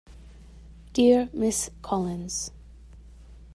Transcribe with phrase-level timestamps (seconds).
[0.93, 2.49] Dear Ms Collins.